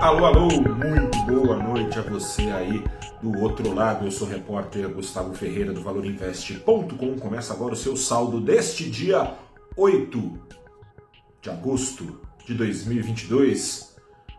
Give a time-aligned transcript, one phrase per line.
[0.00, 2.84] Alô, alô, muito boa noite a você aí
[3.20, 4.06] do outro lado.
[4.06, 7.18] Eu sou o repórter Gustavo Ferreira do ValorInvest.com.
[7.18, 9.34] Começa agora o seu saldo deste dia
[9.76, 10.38] 8
[11.42, 13.96] de agosto de 2022.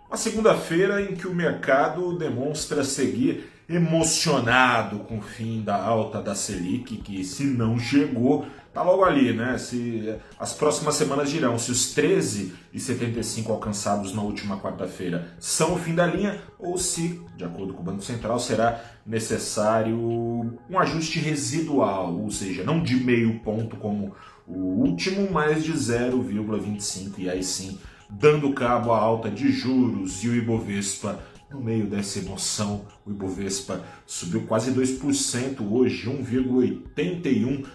[0.08, 6.36] Uma segunda-feira em que o mercado demonstra seguir emocionado com o fim da alta da
[6.36, 9.58] Selic, que se não chegou, tá logo ali, né?
[9.58, 15.96] Se as próximas semanas dirão se os 13,75 alcançados na última quarta-feira são o fim
[15.96, 22.16] da linha ou se, de acordo com o Banco Central, será necessário um ajuste residual,
[22.16, 24.16] ou seja, não de meio ponto como
[24.48, 27.80] o último, mas de 0,25 e aí sim
[28.10, 31.20] dando cabo à alta de juros e o Ibovespa
[31.52, 37.66] no meio dessa emoção, o Ibovespa subiu quase 2% hoje, 1,81%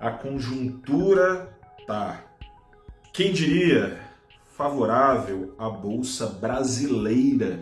[0.00, 2.24] a conjuntura tá,
[3.12, 3.98] quem diria,
[4.56, 7.60] favorável à bolsa brasileira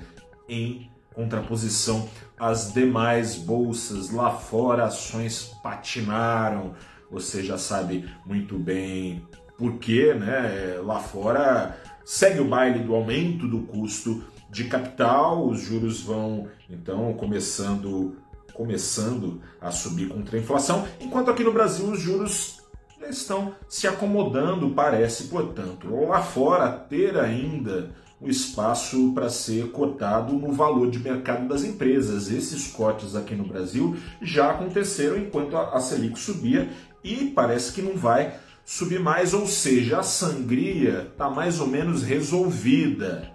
[0.49, 6.75] em contraposição às demais bolsas lá fora, ações patinaram.
[7.11, 10.79] Você já sabe muito bem por quê, né?
[10.83, 17.13] Lá fora segue o baile do aumento do custo de capital, os juros vão então
[17.15, 18.17] começando
[18.57, 22.61] começando a subir contra a inflação, enquanto aqui no Brasil os juros
[23.09, 30.53] estão se acomodando, parece, portanto, lá fora ter ainda o espaço para ser cotado no
[30.53, 32.31] valor de mercado das empresas.
[32.31, 36.69] Esses cortes aqui no Brasil já aconteceram enquanto a Selic subia
[37.05, 38.35] e parece que não vai
[38.65, 43.31] subir mais, ou seja, a sangria está mais ou menos resolvida.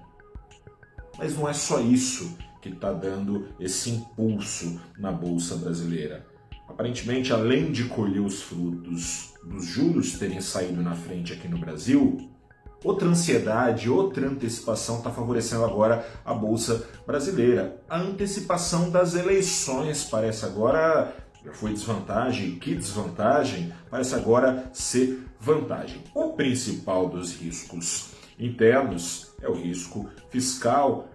[1.18, 6.26] Mas não é só isso que está dando esse impulso na Bolsa Brasileira.
[6.70, 12.30] Aparentemente, além de colher os frutos dos juros terem saído na frente aqui no Brasil,
[12.84, 17.82] outra ansiedade, outra antecipação está favorecendo agora a Bolsa Brasileira.
[17.90, 21.14] A antecipação das eleições parece agora.
[21.44, 26.04] Já foi desvantagem, que desvantagem, parece agora ser vantagem.
[26.14, 31.10] O principal dos riscos internos é o risco fiscal,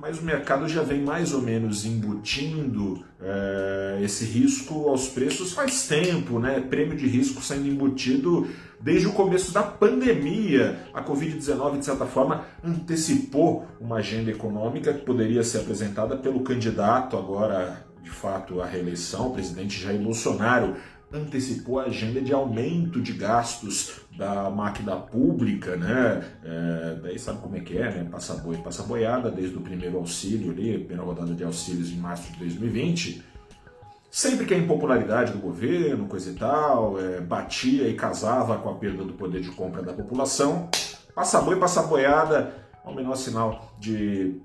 [0.00, 5.86] mas o mercado já vem mais ou menos embutindo é, esse risco aos preços faz
[5.88, 6.60] tempo, né?
[6.60, 8.48] Prêmio de risco sendo embutido
[8.80, 10.78] desde o começo da pandemia.
[10.94, 17.16] A Covid-19, de certa forma, antecipou uma agenda econômica que poderia ser apresentada pelo candidato
[17.16, 20.76] agora, de fato, à reeleição, o presidente Jair Bolsonaro,
[21.12, 26.24] antecipou a agenda de aumento de gastos da máquina pública, né?
[26.44, 28.08] É, daí sabe como é que é, né?
[28.10, 32.30] Passa boi, passa boiada, desde o primeiro auxílio ali, primeira rodada de auxílios em março
[32.32, 33.22] de 2020.
[34.10, 38.74] Sempre que a impopularidade do governo, coisa e tal, é, batia e casava com a
[38.74, 40.68] perda do poder de compra da população,
[41.14, 42.54] passa boi, passa boiada,
[42.84, 44.40] é o menor sinal de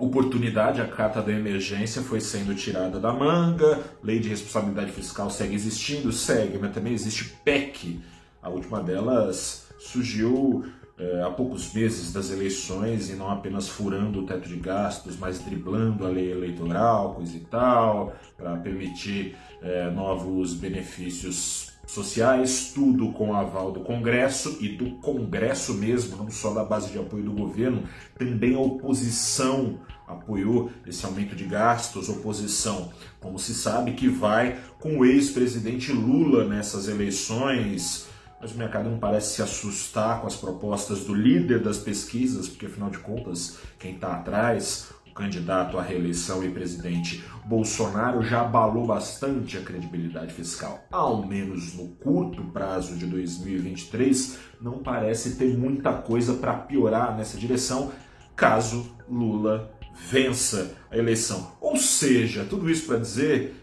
[0.00, 5.54] oportunidade, a carta da emergência foi sendo tirada da manga, lei de responsabilidade fiscal segue
[5.54, 8.00] existindo, segue, mas também existe PEC.
[8.42, 10.64] A última delas surgiu
[10.98, 15.38] é, há poucos meses das eleições e não apenas furando o teto de gastos, mas
[15.38, 23.34] driblando a lei eleitoral, coisa e tal, para permitir é, novos benefícios sociais, tudo com
[23.34, 27.84] aval do Congresso e do Congresso mesmo, não só da base de apoio do governo,
[28.16, 34.98] também a oposição apoiou esse aumento de gastos, oposição, como se sabe que vai com
[34.98, 38.08] o ex-presidente Lula nessas eleições,
[38.40, 42.66] mas o mercado não parece se assustar com as propostas do líder das pesquisas, porque
[42.66, 49.58] afinal de contas, quem está atrás, candidato à reeleição e presidente Bolsonaro, já abalou bastante
[49.58, 50.84] a credibilidade fiscal.
[50.90, 57.36] Ao menos no curto prazo de 2023, não parece ter muita coisa para piorar nessa
[57.36, 57.90] direção,
[58.36, 59.70] caso Lula
[60.08, 61.52] vença a eleição.
[61.60, 63.56] Ou seja, tudo isso para dizer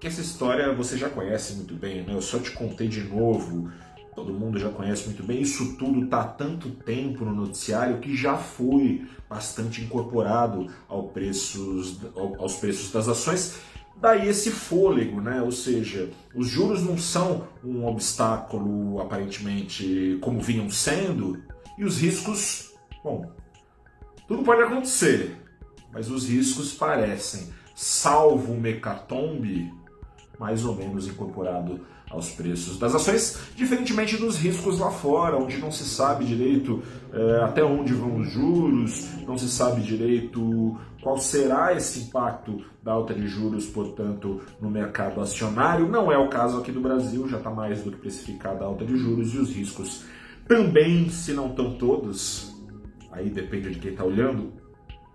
[0.00, 2.12] que essa história você já conhece muito bem, né?
[2.12, 3.70] Eu só te contei de novo,
[4.14, 5.40] todo mundo já conhece muito bem.
[5.40, 12.00] Isso tudo está há tanto tempo no noticiário que já foi bastante incorporado ao preços,
[12.38, 13.58] aos preços das ações.
[13.96, 15.40] Daí esse fôlego, né?
[15.42, 21.42] Ou seja, os juros não são um obstáculo aparentemente como vinham sendo,
[21.78, 22.72] e os riscos,
[23.02, 23.30] bom,
[24.26, 25.36] tudo pode acontecer,
[25.92, 29.72] mas os riscos parecem, salvo o mecatombe,
[30.38, 31.80] mais ou menos incorporado
[32.10, 36.82] aos preços das ações, diferentemente dos riscos lá fora, onde não se sabe direito
[37.12, 42.92] é, até onde vão os juros, não se sabe direito qual será esse impacto da
[42.92, 45.88] alta de juros, portanto, no mercado acionário.
[45.88, 48.84] Não é o caso aqui do Brasil, já está mais do que precificada a alta
[48.84, 50.04] de juros e os riscos
[50.46, 52.54] também, se não estão todos,
[53.10, 54.52] aí depende de quem está olhando.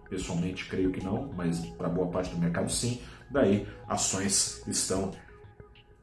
[0.09, 2.99] Pessoalmente, creio que não, mas para boa parte do mercado, sim.
[3.29, 5.11] Daí, ações estão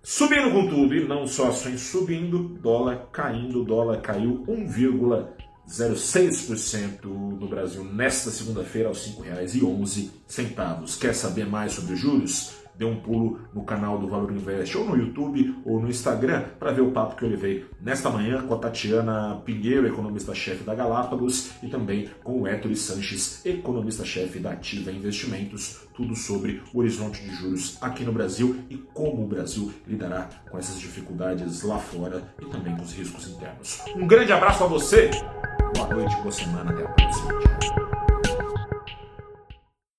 [0.03, 7.83] subindo com tudo, e não só ações subindo, dólar caindo, dólar caiu 1,06% no Brasil
[7.85, 9.15] nesta segunda-feira aos R$
[10.29, 10.99] 5,11.
[10.99, 12.63] Quer saber mais sobre juros?
[12.77, 16.73] Dê um pulo no canal do Valor Invest, ou no YouTube, ou no Instagram, para
[16.73, 21.53] ver o papo que eu levei nesta manhã com a Tatiana Pinheiro, economista-chefe da Galápagos,
[21.63, 27.35] e também com o Héctor Sanches, economista-chefe da Ativa Investimentos, tudo sobre o horizonte de
[27.35, 32.47] juros aqui no Brasil e como o Brasil lidará com essas dificuldades lá fora e
[32.47, 33.81] também com os riscos internos.
[33.95, 35.11] Um grande abraço a você,
[35.77, 37.84] boa noite, boa semana, até a próxima.